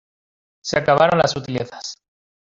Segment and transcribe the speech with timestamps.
[0.63, 1.93] se acabaron las sutilezas.